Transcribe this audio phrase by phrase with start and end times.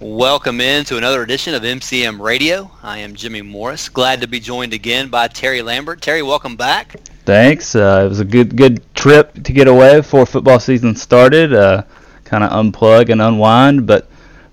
[0.00, 2.68] Welcome in to another edition of MCM Radio.
[2.82, 3.88] I am Jimmy Morris.
[3.88, 6.00] Glad to be joined again by Terry Lambert.
[6.00, 6.96] Terry, welcome back.
[7.24, 7.76] Thanks.
[7.76, 11.54] Uh, it was a good good trip to get away before football season started.
[11.54, 11.84] Uh,
[12.24, 14.08] kind of unplug and unwind, but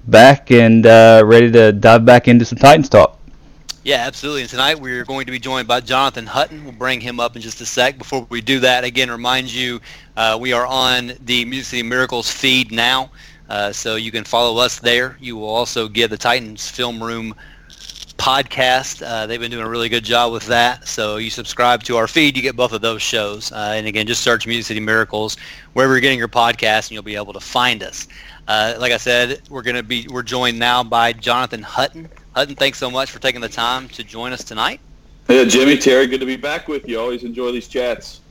[0.05, 3.17] back and uh, ready to dive back into some Titans talk.
[3.83, 4.41] Yeah, absolutely.
[4.41, 6.63] And tonight we're going to be joined by Jonathan Hutton.
[6.63, 7.97] We'll bring him up in just a sec.
[7.97, 9.81] Before we do that, again, remind you
[10.15, 13.09] uh, we are on the Music City Miracles feed now.
[13.51, 15.17] Uh, so you can follow us there.
[15.19, 17.35] You will also get the Titans Film Room
[18.15, 19.05] podcast.
[19.05, 20.87] Uh, they've been doing a really good job with that.
[20.87, 23.51] So you subscribe to our feed, you get both of those shows.
[23.51, 25.35] Uh, and again, just search Music City Miracles
[25.73, 28.07] wherever you're getting your podcast, and you'll be able to find us.
[28.47, 32.07] Uh, like I said, we're to be we're joined now by Jonathan Hutton.
[32.33, 34.79] Hutton, thanks so much for taking the time to join us tonight.
[35.27, 37.01] Yeah, Jimmy, Terry, good to be back with you.
[37.01, 38.21] Always enjoy these chats.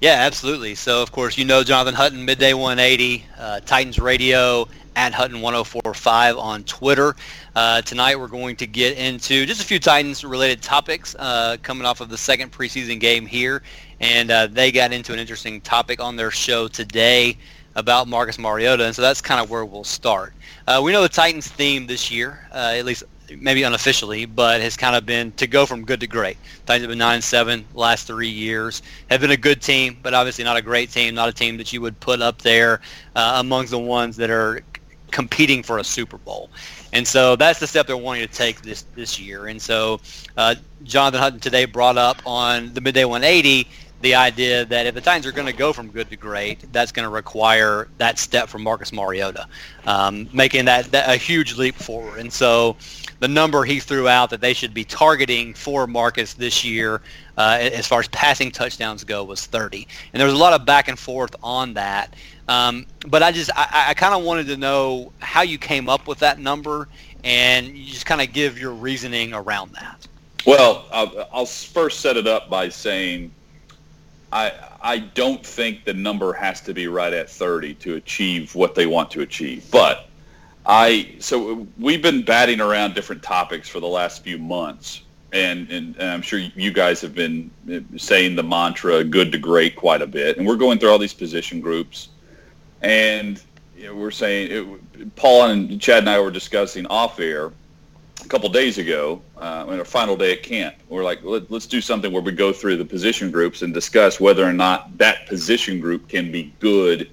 [0.00, 0.76] Yeah, absolutely.
[0.76, 6.38] So, of course, you know Jonathan Hutton, Midday 180, uh, Titans Radio, at Hutton 1045
[6.38, 7.16] on Twitter.
[7.56, 12.00] Uh, tonight we're going to get into just a few Titans-related topics uh, coming off
[12.00, 13.60] of the second preseason game here.
[13.98, 17.36] And uh, they got into an interesting topic on their show today
[17.74, 20.32] about Marcus Mariota, and so that's kind of where we'll start.
[20.68, 23.02] Uh, we know the Titans' theme this year, uh, at least
[23.36, 26.36] maybe unofficially, but has kind of been to go from good to great.
[26.66, 28.82] Titans have been nine and seven last three years.
[29.10, 31.14] Have been a good team, but obviously not a great team.
[31.14, 32.80] Not a team that you would put up there
[33.16, 34.62] uh, amongst the ones that are
[35.10, 36.50] competing for a Super Bowl.
[36.92, 39.46] And so that's the step they're wanting to take this this year.
[39.46, 40.00] And so
[40.36, 43.68] uh, Jonathan Hutton today brought up on the midday 180
[44.00, 46.92] the idea that if the Titans are going to go from good to great, that's
[46.92, 49.46] going to require that step from Marcus Mariota,
[49.86, 52.20] um, making that, that, a huge leap forward.
[52.20, 52.76] And so
[53.20, 57.00] the number he threw out that they should be targeting for Marcus this year,
[57.36, 59.86] uh, as far as passing touchdowns go, was 30.
[60.12, 62.14] And there was a lot of back and forth on that.
[62.48, 66.06] Um, but I just I, I kind of wanted to know how you came up
[66.06, 66.88] with that number,
[67.24, 70.06] and you just kind of give your reasoning around that.
[70.46, 73.32] Well, I'll, I'll first set it up by saying
[74.32, 78.74] I I don't think the number has to be right at 30 to achieve what
[78.74, 80.07] they want to achieve, but
[80.68, 85.02] I so we've been batting around different topics for the last few months,
[85.32, 87.50] and, and, and I'm sure you guys have been
[87.96, 91.14] saying the mantra "good to great" quite a bit, and we're going through all these
[91.14, 92.10] position groups,
[92.82, 93.42] and
[93.74, 94.50] you know, we're saying
[94.92, 97.50] it, Paul and Chad and I were discussing off air
[98.22, 100.74] a couple days ago uh, on our final day at camp.
[100.90, 104.20] We're like, Let, let's do something where we go through the position groups and discuss
[104.20, 107.08] whether or not that position group can be good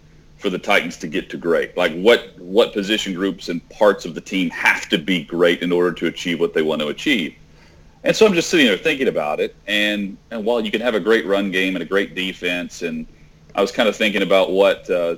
[0.46, 1.76] for the Titans to get to great?
[1.76, 5.72] Like what what position groups and parts of the team have to be great in
[5.72, 7.34] order to achieve what they want to achieve?
[8.04, 10.94] And so I'm just sitting there thinking about it, and and while you can have
[10.94, 13.08] a great run game and a great defense, and
[13.56, 15.16] I was kind of thinking about what uh,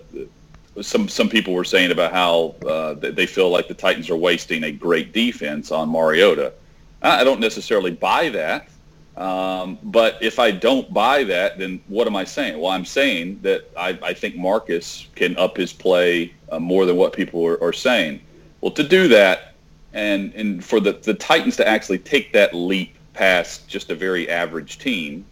[0.81, 4.63] some some people were saying about how uh, they feel like the Titans are wasting
[4.63, 6.53] a great defense on Mariota.
[7.01, 8.69] I don't necessarily buy that.
[9.17, 12.59] Um, but if I don't buy that, then what am I saying?
[12.59, 16.95] Well, I'm saying that I, I think Marcus can up his play uh, more than
[16.97, 18.21] what people are, are, saying.
[18.61, 19.55] Well, to do that,
[19.93, 24.29] and and for the, the Titans to actually take that leap past just a very
[24.29, 25.25] average team,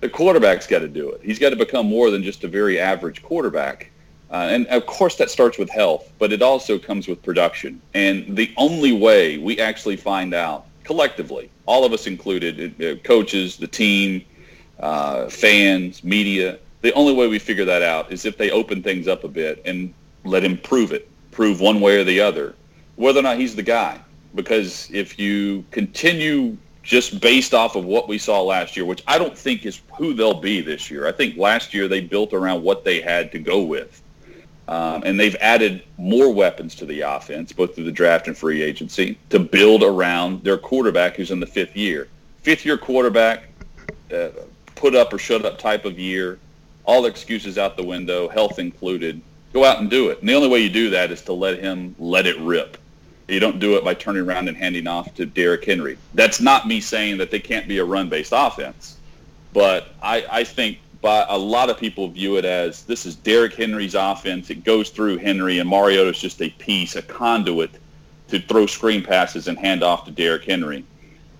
[0.00, 1.22] the quarterback's got to do it.
[1.22, 3.90] He's got to become more than just a very average quarterback.
[4.30, 7.80] Uh, and of course, that starts with health, but it also comes with production.
[7.94, 13.56] And the only way we actually find out collectively, all of us included, uh, coaches,
[13.56, 14.24] the team,
[14.80, 16.58] uh, fans, media.
[16.82, 19.62] The only way we figure that out is if they open things up a bit
[19.64, 19.92] and
[20.24, 22.54] let him prove it, prove one way or the other,
[22.96, 24.00] whether or not he's the guy.
[24.34, 29.18] Because if you continue just based off of what we saw last year, which I
[29.18, 31.06] don't think is who they'll be this year.
[31.08, 34.02] I think last year they built around what they had to go with.
[34.66, 38.62] Um, and they've added more weapons to the offense, both through the draft and free
[38.62, 42.08] agency, to build around their quarterback who's in the fifth year.
[42.42, 43.48] Fifth year quarterback,
[44.12, 44.28] uh,
[44.74, 46.38] put up or shut up type of year,
[46.84, 49.20] all excuses out the window, health included.
[49.52, 50.20] Go out and do it.
[50.20, 52.78] And the only way you do that is to let him let it rip.
[53.28, 55.96] You don't do it by turning around and handing off to Derrick Henry.
[56.12, 58.98] That's not me saying that they can't be a run-based offense,
[59.52, 63.52] but I, I think but a lot of people view it as this is Derrick
[63.52, 64.48] Henry's offense.
[64.48, 67.72] It goes through Henry, and Mariota's just a piece, a conduit
[68.28, 70.82] to throw screen passes and hand off to Derrick Henry.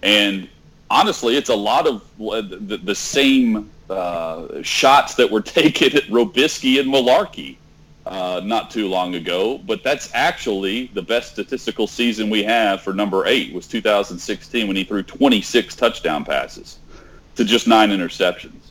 [0.02, 0.50] And
[0.90, 6.78] honestly, it's a lot of the, the same uh, shots that were taken at Robiskie
[6.78, 7.56] and Mularkey
[8.04, 9.56] uh, not too long ago.
[9.56, 14.76] But that's actually the best statistical season we have for number eight was 2016 when
[14.76, 16.80] he threw 26 touchdown passes
[17.36, 18.63] to just nine interceptions.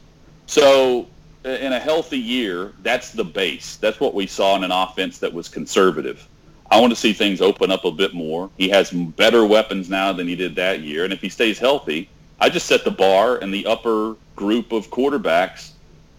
[0.53, 1.07] So
[1.45, 3.77] in a healthy year, that's the base.
[3.77, 6.27] That's what we saw in an offense that was conservative.
[6.69, 8.51] I want to see things open up a bit more.
[8.55, 12.07] He has better weapons now than he did that year, and if he stays healthy,
[12.39, 15.71] I just set the bar in the upper group of quarterbacks.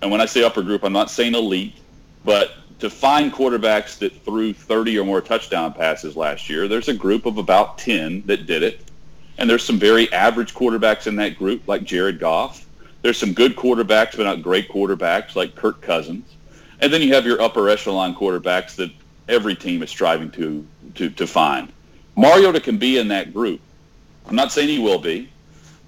[0.03, 1.77] And when I say upper group, I'm not saying elite,
[2.25, 6.95] but to find quarterbacks that threw 30 or more touchdown passes last year, there's a
[6.95, 8.81] group of about 10 that did it.
[9.39, 12.67] And there's some very average quarterbacks in that group, like Jared Goff.
[13.05, 16.37] There's some good quarterbacks, but not great quarterbacks, like Kirk Cousins.
[16.81, 18.91] And then you have your upper echelon quarterbacks that
[19.29, 21.71] every team is striving to, to, to find.
[22.17, 23.61] Mariota can be in that group.
[24.27, 25.29] I'm not saying he will be,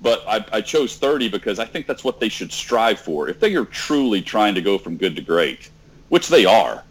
[0.02, 3.30] but I, I chose 30 because I think that's what they should strive for.
[3.30, 5.70] If they are truly trying to go from good to great,
[6.10, 6.84] which they are,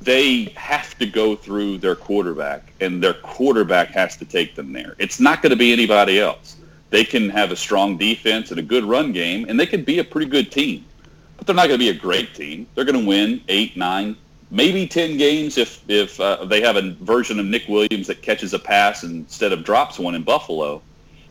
[0.00, 4.96] they have to go through their quarterback, and their quarterback has to take them there.
[4.98, 6.56] It's not going to be anybody else.
[6.92, 9.98] They can have a strong defense and a good run game, and they can be
[10.00, 10.84] a pretty good team.
[11.38, 12.66] But they're not going to be a great team.
[12.74, 14.14] They're going to win eight, nine,
[14.50, 18.52] maybe 10 games if, if uh, they have a version of Nick Williams that catches
[18.52, 20.82] a pass instead of drops one in Buffalo.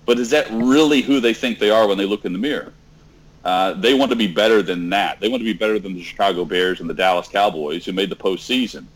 [0.07, 2.73] But is that really who they think they are when they look in the mirror?
[3.45, 5.19] Uh, they want to be better than that.
[5.19, 8.09] They want to be better than the Chicago Bears and the Dallas Cowboys who made
[8.09, 8.87] the postseason.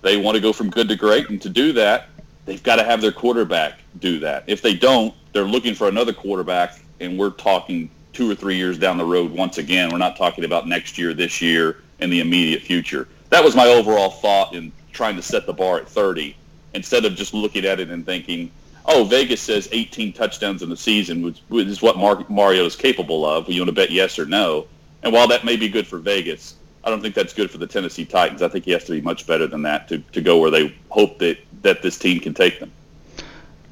[0.00, 2.08] They want to go from good to great, and to do that,
[2.44, 4.44] they've got to have their quarterback do that.
[4.46, 8.78] If they don't, they're looking for another quarterback, and we're talking two or three years
[8.78, 9.90] down the road once again.
[9.90, 13.08] We're not talking about next year, this year, and the immediate future.
[13.30, 16.36] That was my overall thought in trying to set the bar at 30
[16.74, 18.50] instead of just looking at it and thinking–
[18.86, 22.76] oh, Vegas says 18 touchdowns in the season, which, which is what Mar- Mario is
[22.76, 23.48] capable of.
[23.48, 24.66] You want to bet yes or no.
[25.02, 27.66] And while that may be good for Vegas, I don't think that's good for the
[27.66, 28.42] Tennessee Titans.
[28.42, 30.76] I think he has to be much better than that to, to go where they
[30.90, 32.70] hope that, that this team can take them.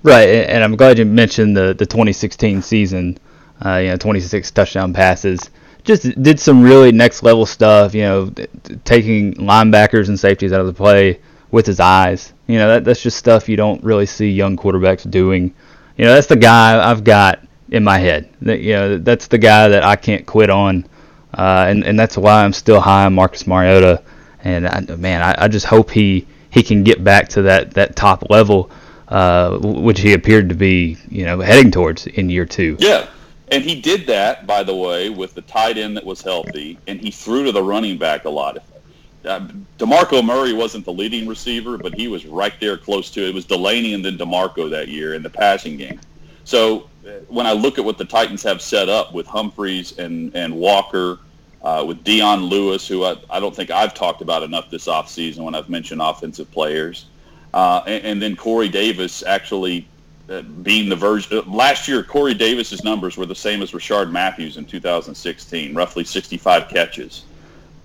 [0.02, 3.18] Right, and I'm glad you mentioned the, the 2016 season.
[3.64, 5.50] Uh, you know, 26 touchdown passes.
[5.84, 7.94] Just did some really next level stuff.
[7.94, 8.30] You know,
[8.84, 11.20] taking linebackers and safeties out of the play
[11.52, 12.32] with his eyes.
[12.48, 15.54] You know, that, that's just stuff you don't really see young quarterbacks doing.
[15.96, 18.28] You know, that's the guy I've got in my head.
[18.40, 20.84] That, you know, that's the guy that I can't quit on,
[21.34, 24.02] uh, and and that's why I'm still high on Marcus Mariota.
[24.44, 27.96] And I, man, I, I just hope he he can get back to that that
[27.96, 28.70] top level,
[29.08, 32.76] uh, which he appeared to be, you know, heading towards in year two.
[32.78, 33.06] Yeah.
[33.48, 36.98] And he did that, by the way, with the tight end that was healthy, and
[36.98, 38.56] he threw to the running back a lot
[39.24, 39.48] uh,
[39.78, 43.28] DeMarco Murray wasn't the leading receiver, but he was right there close to it.
[43.30, 46.00] It was Delanie and then DeMarco that year in the passing game.
[46.44, 46.88] So
[47.28, 51.18] when I look at what the Titans have set up with Humphries and, and Walker,
[51.62, 55.38] uh, with Dion Lewis, who I, I don't think I've talked about enough this offseason
[55.38, 57.06] when I've mentioned offensive players,
[57.54, 59.86] uh, and, and, then Corey Davis actually
[60.28, 61.38] uh, being the version.
[61.38, 66.04] Uh, last year, Corey Davis's numbers were the same as Rishard Matthews in 2016, roughly
[66.04, 67.24] 65 catches.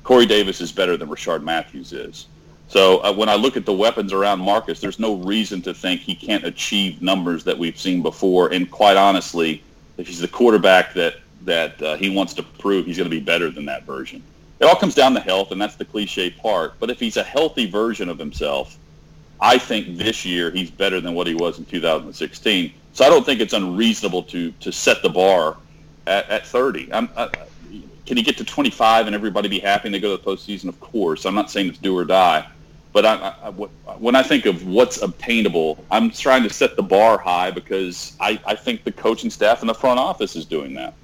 [0.04, 2.28] Corey Davis is better than Rishard Matthews is.
[2.68, 6.02] So uh, when I look at the weapons around Marcus, there's no reason to think
[6.02, 8.52] he can't achieve numbers that we've seen before.
[8.52, 9.64] And quite honestly,
[9.98, 13.24] if he's the quarterback that that uh, he wants to prove, he's going to be
[13.24, 14.22] better than that version.
[14.60, 16.78] It all comes down to health, and that's the cliche part.
[16.80, 18.78] But if he's a healthy version of himself,
[19.40, 22.74] I think this year he's better than what he was in 2016.
[22.94, 25.56] So I don't think it's unreasonable to to set the bar
[26.06, 26.92] at, at 30.
[26.92, 27.30] I'm, I,
[28.06, 30.70] can he get to 25 and everybody be happy and they go to the postseason?
[30.70, 31.26] Of course.
[31.26, 32.48] I'm not saying it's do or die,
[32.98, 33.50] but I, I,
[34.00, 38.42] when I think of what's obtainable, I'm trying to set the bar high because I,
[38.44, 40.96] I think the coaching staff and the front office is doing that.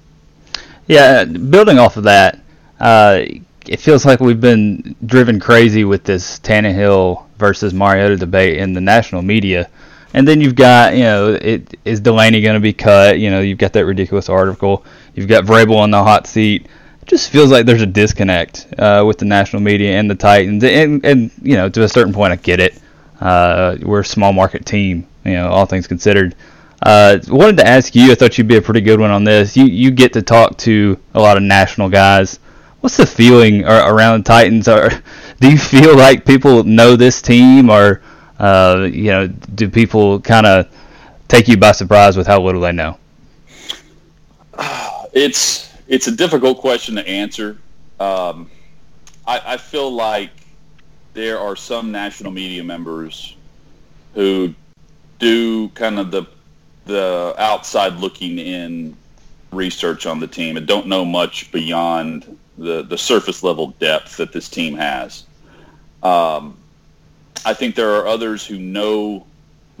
[0.88, 2.40] Yeah, building off of that,
[2.80, 3.20] uh,
[3.68, 8.80] it feels like we've been driven crazy with this Tannehill versus Mariota debate in the
[8.80, 9.70] national media.
[10.14, 13.20] And then you've got, you know, it, is Delanie going to be cut?
[13.20, 14.84] You know, you've got that ridiculous article.
[15.14, 16.66] You've got Vrabel on the hot seat
[17.06, 20.64] just feels like there's a disconnect uh, with the national media and the Titans.
[20.64, 22.80] And, and, you know, to a certain point, I get it.
[23.20, 26.34] Uh, we're a small market team, you know, all things considered.
[26.82, 28.12] Uh, wanted to ask you.
[28.12, 29.56] I thought you'd be a pretty good one on this.
[29.56, 32.38] You you get to talk to a lot of national guys.
[32.80, 34.68] What's the feeling around Titans?
[34.68, 34.90] Or
[35.40, 38.02] do you feel like people know this team, or
[38.38, 40.68] uh, you know, do people kind of
[41.26, 42.98] take you by surprise with how little they know?
[45.14, 47.58] It's it's a difficult question to answer.
[48.00, 48.50] Um,
[49.26, 50.30] I, I feel like
[51.12, 53.36] there are some national media members
[54.14, 54.54] who
[55.18, 56.26] do kind of the
[56.86, 58.94] the outside looking in
[59.52, 64.32] research on the team and don't know much beyond the, the surface level depth that
[64.32, 65.24] this team has.
[66.02, 66.58] Um,
[67.46, 69.26] I think there are others who know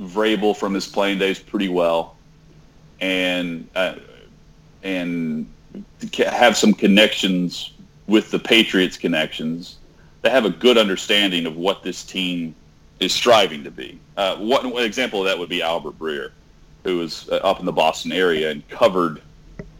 [0.00, 2.16] Vrabel from his playing days pretty well,
[3.00, 3.96] and uh,
[4.82, 5.46] and
[6.26, 7.72] have some connections
[8.06, 9.76] with the Patriots connections.
[10.22, 12.54] They have a good understanding of what this team
[13.00, 13.98] is striving to be.
[14.16, 16.30] Uh, one, one example of that would be Albert Breer,
[16.84, 19.20] who was uh, up in the Boston area and covered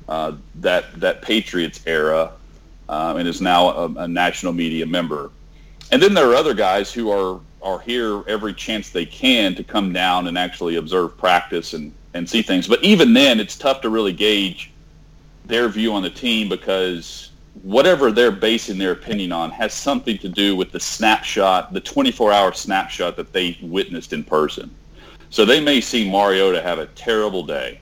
[0.08, 2.32] uh, that that Patriots era
[2.88, 5.30] uh, and is now a, a, national media member.
[5.90, 9.64] And then there are other guys who are are here every chance they can to
[9.64, 12.68] come down and actually observe practice and, and see things.
[12.68, 14.70] But even then, it's tough to really gauge
[15.44, 17.30] their view on the team because
[17.62, 22.52] whatever they're basing their opinion on has something to do with the snapshot, the 24-hour
[22.52, 24.74] snapshot that they witnessed in person.
[25.30, 27.80] So they may see Mariota have a terrible day,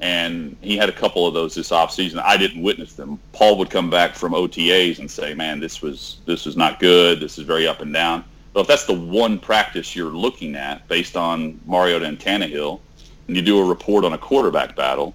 [0.00, 2.22] and he had a couple of those this offseason.
[2.24, 3.20] I didn't witness them.
[3.32, 7.20] Paul would come back from OTAs and say, "Man, this was this was not good.
[7.20, 8.24] This is very up and down."
[8.54, 12.80] So if that's the one practice you're looking at based on Mariota and Tannehill,
[13.28, 15.14] and you do a report on a quarterback battle,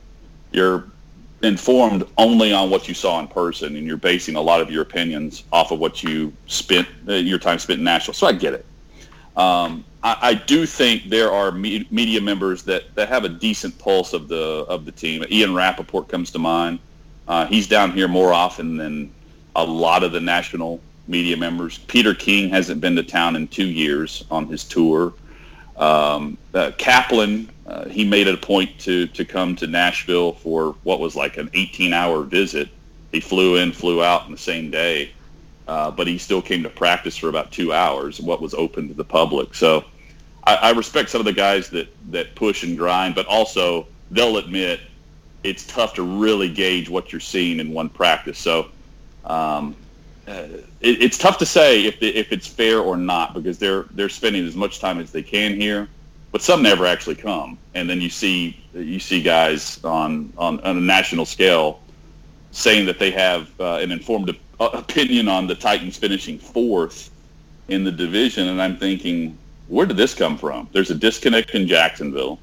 [0.52, 0.86] you're
[1.44, 4.82] informed only on what you saw in person, and you're basing a lot of your
[4.82, 8.14] opinions off of what you spent uh, your time spent in Nashville.
[8.14, 8.66] So I get it.
[9.36, 13.78] Um, I, I, do think there are me- media members that, that have a decent
[13.78, 15.24] pulse of the of the team.
[15.30, 16.80] Ian Rapoport comes to mind.
[17.28, 19.14] Uh, he's down here more often than
[19.56, 21.78] a lot of the national media members.
[21.80, 25.14] Peter King hasn't been to town in two years on his tour.
[25.78, 30.76] Um, uh, Kaplan, uh, he made it a point to to come to Nashville for
[30.84, 32.70] what was like an 18-hour visit.
[33.12, 35.12] He flew in, flew out in the same day,
[35.68, 38.94] uh, but he still came to practice for about two hours, what was open to
[38.94, 39.54] the public.
[39.54, 39.86] So
[40.46, 44.38] I, I respect some of the guys that that push and grind, but also they'll
[44.38, 44.80] admit
[45.44, 48.40] it's tough to really gauge what you're seeing in one practice.
[48.40, 48.70] So
[49.26, 49.76] um,
[50.28, 50.48] uh,
[50.82, 54.10] it, it's tough to say if the, if it's fair or not because they're they're
[54.10, 55.88] spending as much time as they can here,
[56.32, 60.78] but some never actually come, and then you see you see guys on on, on
[60.78, 61.80] a national scale
[62.52, 67.12] saying that they have uh, an informed opinion on the Titans finishing fourth
[67.68, 70.68] in the division, and I'm thinking, where did this come from?
[70.72, 72.40] There's a disconnect in Jacksonville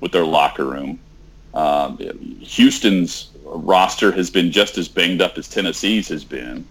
[0.00, 0.98] with their locker room.
[1.54, 1.98] Um,
[2.40, 6.66] Houston's roster has been just as banged up as Tennessee's has been.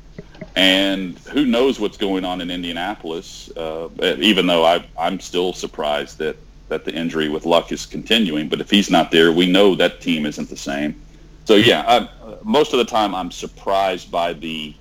[0.57, 3.55] And who knows what's going on in Indianapolis?
[3.55, 6.35] Uh, even though I, I'm still surprised that
[6.69, 8.49] that the injury with Luck is continuing.
[8.49, 10.99] But if he's not there, we know that team isn't the same.
[11.45, 14.73] So yeah, I, most of the time I'm surprised by the,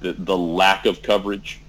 [0.00, 1.60] the the lack of coverage.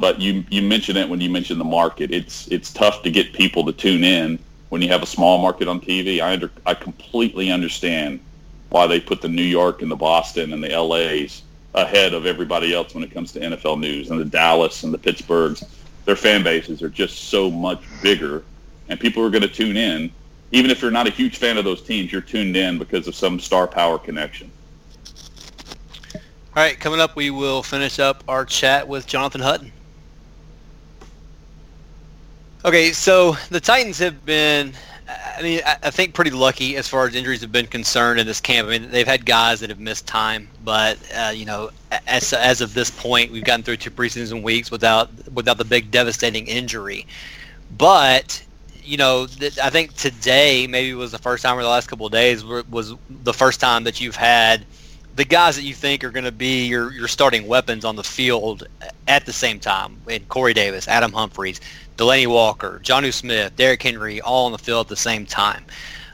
[0.00, 2.10] But you you mentioned it when you mentioned the market.
[2.10, 4.38] It's it's tough to get people to tune in
[4.70, 6.22] when you have a small market on TV.
[6.22, 8.20] I under, I completely understand
[8.70, 11.42] why they put the New York and the Boston and the LA's
[11.82, 14.10] ahead of everybody else when it comes to NFL news.
[14.10, 15.66] And the Dallas and the Pittsburghs,
[16.04, 18.44] their fan bases are just so much bigger,
[18.88, 20.10] and people are going to tune in.
[20.50, 23.14] Even if you're not a huge fan of those teams, you're tuned in because of
[23.14, 24.50] some star power connection.
[26.14, 29.70] All right, coming up, we will finish up our chat with Jonathan Hutton.
[32.64, 34.72] Okay, so the Titans have been
[35.38, 38.40] I mean, I think pretty lucky as far as injuries have been concerned in this
[38.40, 38.66] camp.
[38.66, 41.70] I mean, they've had guys that have missed time, but uh, you know,
[42.08, 45.92] as as of this point, we've gotten through two preseason weeks without without the big
[45.92, 47.06] devastating injury.
[47.76, 48.42] But
[48.82, 52.06] you know, th- I think today maybe was the first time, or the last couple
[52.06, 54.66] of days was the first time that you've had
[55.18, 58.04] the guys that you think are going to be your, your starting weapons on the
[58.04, 58.68] field
[59.08, 59.96] at the same time.
[60.08, 61.60] And Corey Davis, Adam Humphries,
[61.98, 65.64] Delanie Walker, Jonnu Smith, Derrick Henry, all on the field at the same time.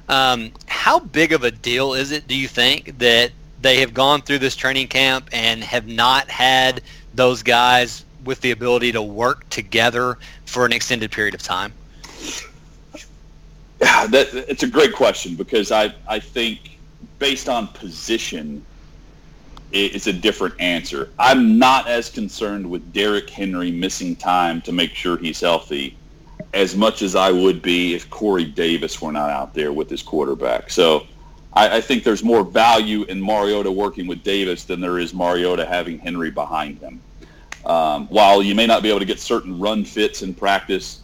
[0.09, 4.23] Um, how big of a deal is it, do you think, that they have gone
[4.23, 6.83] through this training camp and have not had
[7.15, 11.73] those guys with the ability to work together for an extended period of time?
[13.81, 16.79] Yeah, that, it's a great question because I, I think
[17.19, 18.65] based on position,
[19.75, 21.11] it's a different answer.
[21.19, 25.97] I'm not as concerned with Derrick Henry missing time to make sure he's healthy
[26.53, 30.03] as much as I would be if Corey Davis were not out there with his
[30.03, 30.71] quarterback.
[30.71, 31.07] So
[31.53, 35.67] I, I think there's more value in Mariota working with Davis than there is Mariota
[35.67, 37.03] having Henry behind him.
[37.67, 41.01] Um, while you may not be able to get certain run fits in practice,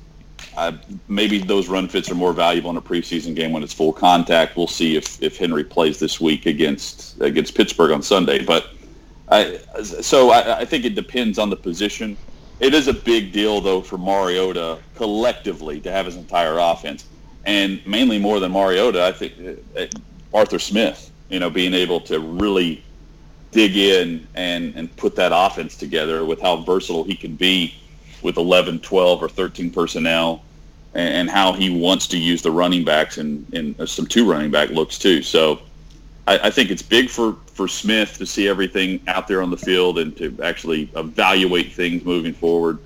[0.57, 0.73] uh,
[1.09, 4.57] maybe those run fits are more valuable in a preseason game when it's full contact.
[4.57, 8.45] We'll see if, if Henry plays this week against against Pittsburgh on Sunday.
[8.45, 8.71] But
[9.29, 12.17] I, so I, I think it depends on the position.
[12.59, 17.07] It is a big deal though for Mariota collectively to have his entire offense,
[17.47, 19.35] and mainly more than Mariota, I think
[19.77, 19.87] uh,
[20.35, 21.11] Arthur Smith.
[21.29, 22.83] You know, being able to really
[23.53, 27.80] dig in and and put that offense together with how versatile he can be
[28.23, 30.43] with 11, 12, or 13 personnel,
[30.95, 34.51] and, and how he wants to use the running backs and, and some two running
[34.51, 35.23] back looks too.
[35.23, 35.61] So
[36.27, 39.57] I, I, think it's big for, for Smith to see everything out there on the
[39.57, 42.79] field and to actually evaluate things moving forward.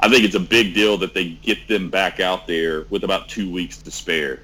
[0.00, 3.28] I think it's a big deal that they get them back out there with about
[3.28, 4.40] two weeks to spare.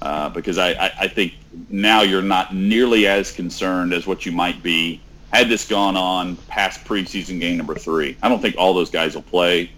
[0.00, 1.34] Uh, because I, I, I think
[1.68, 5.00] now you're not nearly as concerned as what you might be
[5.32, 8.16] had this gone on past preseason game number three.
[8.22, 9.70] I don't think all those guys will play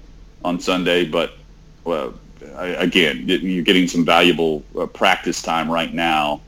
[0.44, 1.34] on Sunday, but
[1.84, 2.14] well,
[2.56, 6.40] again, you're getting some valuable uh, practice time right now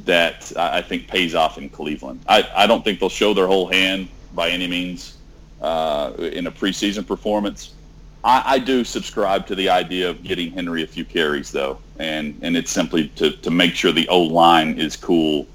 [0.00, 2.20] that I think pays off in Cleveland.
[2.28, 5.16] I, I don't think they'll show their whole hand by any means
[5.60, 7.74] uh, in a preseason performance,
[8.22, 12.38] I, I, do subscribe to the idea of getting Henry a few carries, though, and
[12.42, 15.46] and it's simply to, to make sure the O line is cool,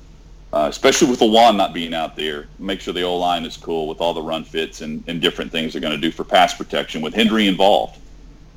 [0.53, 2.47] uh, especially with the Lewan not being out there.
[2.59, 5.51] Make sure the O line is cool with all the run fits and, and different
[5.51, 7.99] things they're going to do for pass protection with Henry involved.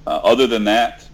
[0.06, 1.06] Uh, other than that,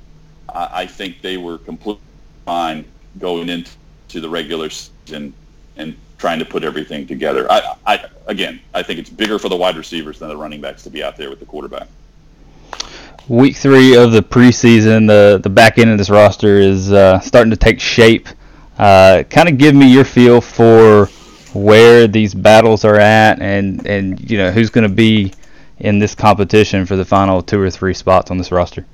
[0.49, 2.03] I, I think they were completely
[2.45, 2.85] fine
[3.19, 3.71] going into
[4.13, 5.35] the regular season
[5.77, 7.51] and trying to put everything together.
[7.51, 10.83] I, I again, I think it's bigger for the wide receivers than the running backs
[10.85, 11.89] to be out there with the quarterback
[13.31, 17.51] week three of the preseason, the the back end of this roster is uh, starting
[17.51, 18.29] to take shape.
[18.81, 21.07] Uh, kind of give me your feel for
[21.53, 25.33] where these battles are at, and and you know who's going to be
[25.79, 28.87] in this competition for the final two or three spots on this roster.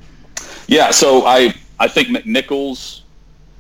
[0.67, 3.03] Yeah, so I I think McNichols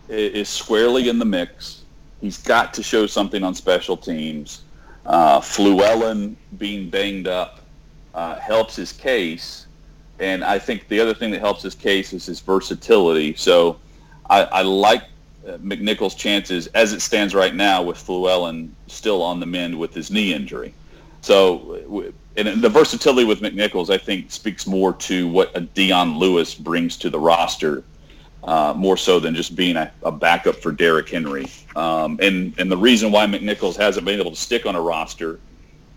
[0.08, 1.82] is squarely in the mix.
[2.20, 4.62] He's got to show something on special teams.
[5.04, 7.60] Uh, Fluellen being banged up
[8.14, 9.66] uh, helps his case
[10.18, 13.34] and I think the other thing that helps his case is his versatility.
[13.34, 13.78] So
[14.30, 15.02] I, I like
[15.46, 20.10] McNichols' chances as it stands right now with Fluellen still on the mend with his
[20.10, 20.74] knee injury.
[21.20, 26.54] So and the versatility with McNichols, I think, speaks more to what a Dion Lewis
[26.54, 27.82] brings to the roster,
[28.44, 31.46] uh, more so than just being a, a backup for Derrick Henry.
[31.74, 35.40] Um, and and the reason why McNichols hasn't been able to stick on a roster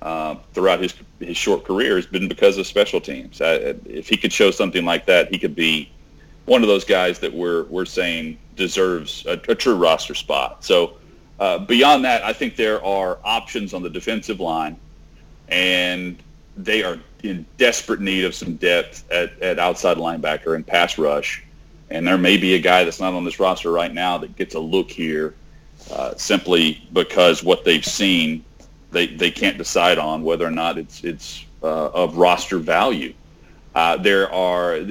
[0.01, 3.41] uh, throughout his his short career has been because of special teams.
[3.41, 5.91] Uh, if he could show something like that, he could be
[6.46, 10.63] one of those guys that we're we're saying deserves a, a true roster spot.
[10.63, 10.97] So
[11.39, 14.77] uh, beyond that, I think there are options on the defensive line,
[15.48, 16.22] and
[16.57, 21.43] they are in desperate need of some depth at, at outside linebacker and pass rush.
[21.89, 24.53] And there may be a guy that's not on this roster right now that gets
[24.53, 25.33] a look here
[25.91, 28.43] uh, simply because what they've seen
[28.91, 33.13] they, they can't decide on whether or not it's it's uh, of roster value.
[33.79, 34.81] Uh, there are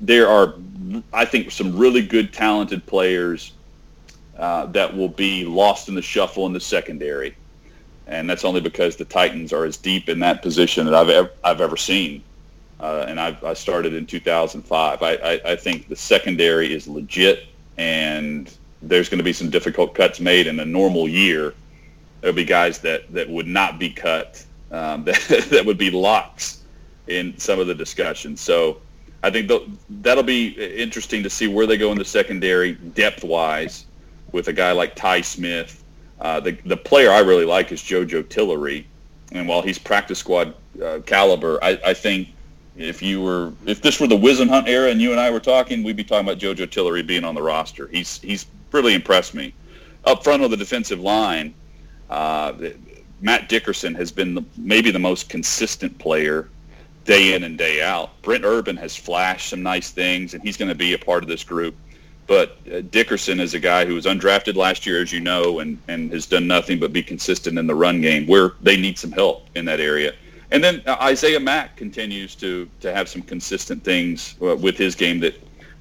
[0.00, 0.54] there are
[1.12, 3.52] I think some really good talented players
[4.36, 7.36] uh, that will be lost in the shuffle in the secondary,
[8.08, 11.30] and that's only because the Titans are as deep in that position that I've ever,
[11.44, 12.24] I've ever seen.
[12.80, 15.00] Uh, and I've, I started in 2005.
[15.00, 17.44] I, I, I think the secondary is legit,
[17.76, 18.52] and
[18.82, 21.54] there's going to be some difficult cuts made in a normal year
[22.20, 26.57] there'll be guys that, that would not be cut, um, that, that would be locks
[27.08, 28.40] in some of the discussions.
[28.40, 28.78] So
[29.22, 29.50] I think
[30.02, 33.86] that'll be interesting to see where they go in the secondary depth-wise
[34.32, 35.82] with a guy like Tye Smith.
[36.20, 38.86] Uh, the, the player I really like is JoJo Tillery.
[39.32, 42.28] And while he's practice squad uh, caliber, I, I think
[42.76, 45.82] if you were if this were the Whisenhunt era and you and I were talking,
[45.82, 47.88] we'd be talking about JoJo Tillery being on the roster.
[47.88, 49.52] He's he's really impressed me.
[50.04, 51.52] Up front on the defensive line,
[52.08, 52.54] uh,
[53.20, 56.48] Matt Dickerson has been the, maybe the most consistent player
[57.08, 58.10] day in and day out.
[58.20, 61.28] Brent Urban has flashed some nice things, and he's going to be a part of
[61.28, 61.74] this group.
[62.26, 65.78] But uh, Dickerson is a guy who was undrafted last year, as you know, and,
[65.88, 69.10] and has done nothing but be consistent in the run game where they need some
[69.10, 70.12] help in that area.
[70.50, 74.94] And then uh, Isaiah Mack continues to, to have some consistent things uh, with his
[74.94, 75.34] game that,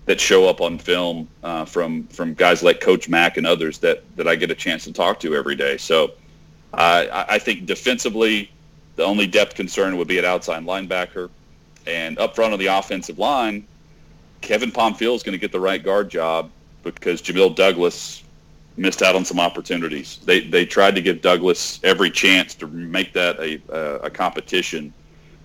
[0.06, 4.04] that show up on film uh, from from guys like Coach Mack and others that,
[4.16, 5.76] that I get a chance to talk to every day.
[5.76, 6.12] So
[6.74, 8.50] uh, I think defensively,
[8.98, 11.30] the only depth concern would be at outside linebacker,
[11.86, 13.66] and up front of the offensive line,
[14.42, 16.50] Kevin Pamphile is going to get the right guard job
[16.84, 18.24] because Jamil Douglas
[18.76, 20.20] missed out on some opportunities.
[20.26, 23.62] They they tried to give Douglas every chance to make that a
[24.04, 24.94] a, competition.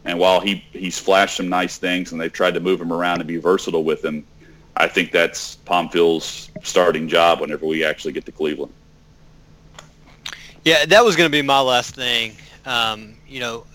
[0.05, 3.21] And while he, he's flashed some nice things and they've tried to move him around
[3.21, 4.27] and be versatile with him,
[4.77, 8.73] I think that's Pamphile's starting job whenever we actually get to Cleveland.
[10.65, 12.35] Yeah, that was going to be my last thing.
[12.65, 13.67] Um, you know,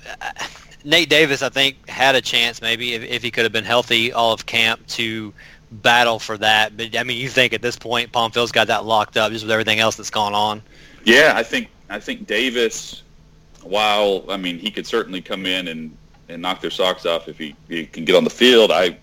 [0.83, 4.13] Nate Davis, I think, had a chance maybe if, if he could have been healthy
[4.13, 5.33] all of camp to
[5.71, 6.77] battle for that.
[6.77, 9.51] But I mean, you think at this point, Pamphile's got that locked up just with
[9.51, 10.61] everything else that's gone on.
[11.03, 13.03] Yeah, I think I think Davis,
[13.63, 15.95] while I mean he could certainly come in and,
[16.29, 18.71] and knock their socks off if he, he can get on the field.
[18.71, 18.97] I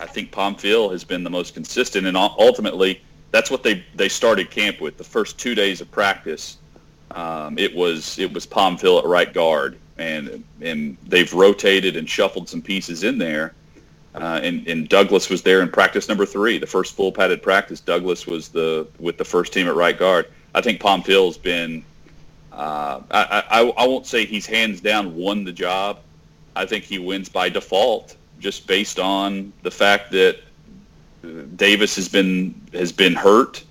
[0.00, 4.50] I think Pamphile has been the most consistent, and ultimately that's what they they started
[4.50, 4.96] camp with.
[4.96, 6.58] The first two days of practice,
[7.12, 12.48] um, it was it was Pamphile at right guard, and and they've rotated and shuffled
[12.48, 13.54] some pieces in there.
[14.14, 17.80] Uh, and, and Douglas was there in practice number three, the first full padded practice.
[17.80, 20.26] Douglas was the with the first team at right guard.
[20.54, 21.84] I think Pamphile's been.
[22.52, 26.00] Uh, I, I, I won't say he's hands down won the job.
[26.56, 30.40] I think he wins by default, just based on the fact that
[31.56, 33.62] Davis has been has been hurt,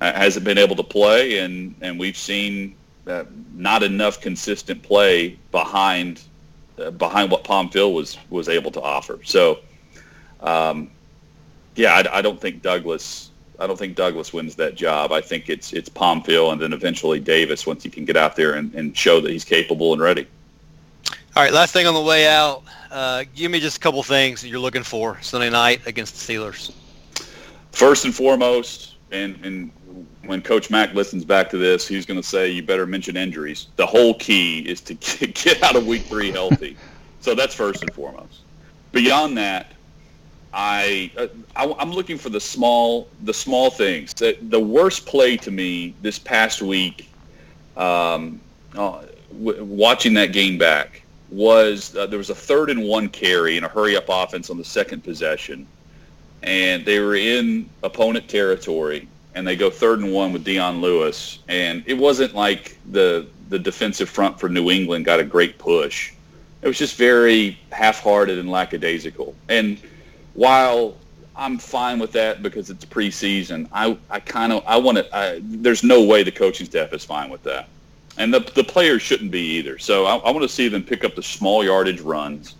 [0.00, 2.74] uh, hasn't been able to play, and and we've seen
[3.06, 6.22] uh, not enough consistent play behind
[6.78, 9.18] uh, behind what Pamphile was was able to offer.
[9.24, 9.60] So
[10.40, 10.90] um,
[11.74, 13.30] yeah, I, I, don't think Douglas.
[13.58, 15.12] I don't think Douglas wins that job.
[15.12, 18.54] I think it's it's Pamphile and then eventually Davis once he can get out there
[18.54, 20.26] and, and show that he's capable and ready.
[21.34, 22.62] All right, last thing on the way out.
[22.90, 26.34] Uh, give me just a couple things that you're looking for Sunday night against the
[26.34, 26.72] Steelers.
[27.70, 29.70] First and foremost, and, and
[30.24, 33.68] when Coach Mack listens back to this, he's going to say you better mention injuries.
[33.76, 34.94] The whole key is to
[35.26, 36.76] get out of Week Three healthy.
[37.20, 38.40] so that's first and foremost.
[38.92, 39.72] Beyond that,
[40.54, 44.12] I, uh, I am looking for the small the small things.
[44.14, 47.08] The, the worst play to me this past week,
[47.76, 48.40] um,
[48.76, 53.56] uh, w- watching that game back was uh, there was a third and one carry
[53.56, 55.66] in a hurry up offense on the second possession,
[56.42, 61.38] and they were in opponent territory, and they go third and one with Dion Lewis,
[61.48, 66.12] and it wasn't like the the defensive front for New England got a great push.
[66.62, 69.78] It was just very half-hearted and lackadaisical, and
[70.34, 70.96] while
[71.34, 75.40] I'm fine with that because it's preseason, I, I kind of I want to.
[75.42, 77.68] There's no way the coaching staff is fine with that,
[78.18, 79.78] and the the players shouldn't be either.
[79.78, 82.56] So I, I want to see them pick up the small yardage runs,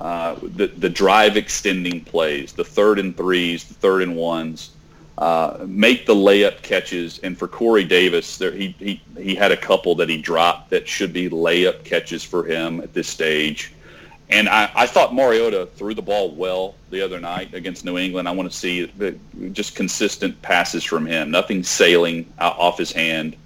[0.00, 4.70] uh, the the drive extending plays, the third and threes, the third and ones.
[5.16, 9.56] Uh, make the layup catches, and for Corey Davis, there he, he he had a
[9.56, 13.72] couple that he dropped that should be layup catches for him at this stage.
[14.30, 18.28] And I, I thought Mariota threw the ball well the other night against New England.
[18.28, 18.92] I want to see
[19.52, 23.36] just consistent passes from him, nothing sailing off his hand.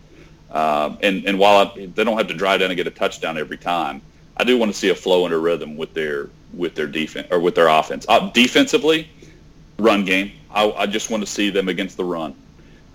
[0.51, 3.39] Uh, and and while I, they don't have to drive down and get a touchdown
[3.39, 4.03] every time,
[4.37, 7.29] I do want to see a flow and a rhythm with their with their defense
[7.31, 8.07] or with their offense.
[8.09, 9.09] Uh, defensively,
[9.79, 10.33] run game.
[10.51, 12.35] I, I just want to see them against the run.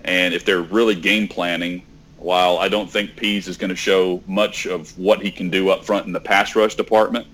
[0.03, 1.83] And if they're really game planning,
[2.17, 5.69] while I don't think Pees is going to show much of what he can do
[5.69, 7.27] up front in the pass rush department,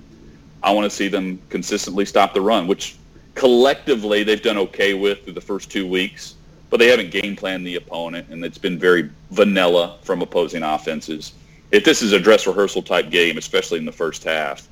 [0.62, 2.96] I want to see them consistently stop the run, which
[3.36, 6.36] collectively they've done okay with through the first two weeks,
[6.70, 11.34] but they haven't game planned the opponent, and it's been very vanilla from opposing offenses.
[11.72, 14.68] If this is a dress rehearsal type game, especially in the first half,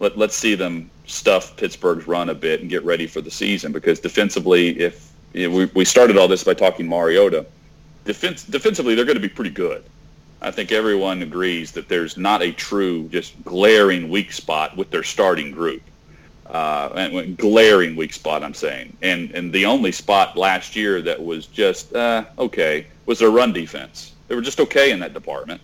[0.00, 3.70] let, let's see them stuff Pittsburgh's run a bit and get ready for the season
[3.70, 7.46] because defensively, if you know, we, we started all this by talking Mariota,
[8.04, 9.84] defense, defensively they're going to be pretty good.
[10.42, 15.02] I think everyone agrees that there's not a true, just glaring weak spot with their
[15.02, 15.82] starting group.
[16.46, 18.96] Uh, and glaring weak spot, I'm saying.
[19.02, 23.52] And and the only spot last year that was just uh, okay was their run
[23.52, 24.14] defense.
[24.26, 25.60] They were just okay in that department.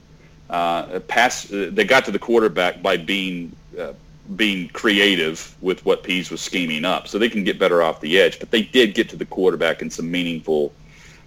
[0.49, 3.95] Uh, pass, they got to the quarterback by being uh,
[4.35, 8.19] being creative with what Pees was scheming up, so they can get better off the
[8.19, 8.39] edge.
[8.39, 10.73] But they did get to the quarterback in some meaningful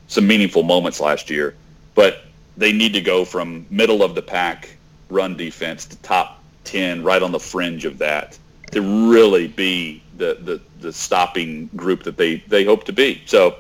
[0.08, 1.56] some meaningful moments last year.
[1.96, 2.24] But
[2.58, 4.70] they need to go from middle of the pack
[5.10, 8.38] run defense to top 10 right on the fringe of that
[8.72, 13.22] to really be the, the, the stopping group that they, they hope to be.
[13.26, 13.56] So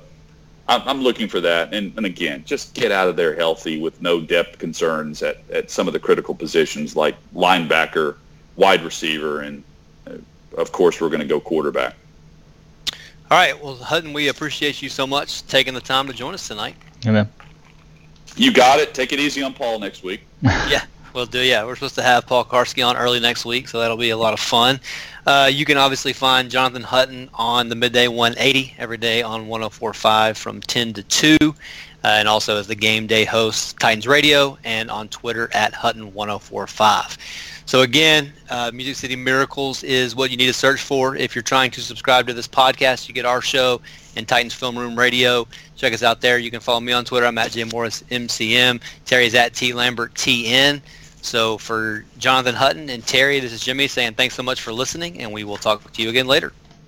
[0.67, 1.73] I'm, I'm looking for that.
[1.73, 5.71] And, and again, just get out of there healthy with no depth concerns at, at
[5.71, 8.17] some of the critical positions like linebacker,
[8.59, 9.63] wide receiver, and
[10.05, 10.17] uh,
[10.57, 11.95] of course we're going to go quarterback.
[13.31, 13.59] All right.
[13.63, 16.75] Well, Hutton, we appreciate you so much taking the time to join us tonight.
[17.07, 17.29] Amen.
[18.35, 18.93] You got it.
[18.93, 20.21] Take it easy on Paul next week.
[20.41, 21.39] yeah, we'll do.
[21.39, 24.17] Yeah, we're supposed to have Paul Kuharsky on early next week, so that'll be a
[24.17, 24.79] lot of fun.
[25.25, 30.37] Uh, you can obviously find Jonathan Hutton on the midday 180 every day on 104.5
[30.37, 31.51] from 10 to 2, uh,
[32.03, 37.17] and also as the game day host Titans Radio and on Twitter at Hutton 1045.
[37.69, 41.43] So again, uh, Music City Miracles is what you need to search for if you're
[41.43, 43.07] trying to subscribe to this podcast.
[43.07, 43.79] You get our show
[44.15, 45.47] and Titans Film Room Radio.
[45.75, 46.39] Check us out there.
[46.39, 47.27] You can follow me on Twitter.
[47.27, 48.81] I'm at Jim Morris MCM.
[49.05, 50.81] Terry's at T Lambert TN.
[51.21, 55.19] So for Jonathan Hutton and Terry, this is Jimmy saying thanks so much for listening,
[55.19, 56.51] and we will talk to you again later.